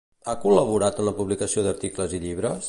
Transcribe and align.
Ha 0.31 0.33
col·laborat 0.45 1.03
en 1.03 1.07
la 1.09 1.15
publicació 1.21 1.67
d'articles 1.69 2.17
i 2.21 2.25
llibres? 2.27 2.59